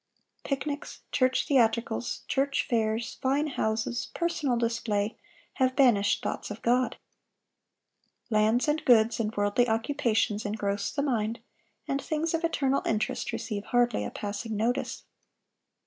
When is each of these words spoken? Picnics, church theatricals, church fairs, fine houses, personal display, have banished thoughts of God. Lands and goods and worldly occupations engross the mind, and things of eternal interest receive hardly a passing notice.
Picnics, 0.43 1.01
church 1.11 1.45
theatricals, 1.47 2.23
church 2.27 2.65
fairs, 2.67 3.19
fine 3.21 3.45
houses, 3.45 4.07
personal 4.15 4.57
display, 4.57 5.15
have 5.61 5.75
banished 5.75 6.23
thoughts 6.23 6.49
of 6.49 6.63
God. 6.63 6.97
Lands 8.31 8.67
and 8.67 8.83
goods 8.83 9.19
and 9.19 9.31
worldly 9.37 9.69
occupations 9.69 10.43
engross 10.43 10.91
the 10.91 11.03
mind, 11.03 11.37
and 11.87 12.01
things 12.01 12.33
of 12.33 12.43
eternal 12.43 12.81
interest 12.83 13.31
receive 13.31 13.65
hardly 13.65 14.03
a 14.03 14.09
passing 14.09 14.57
notice. 14.57 15.03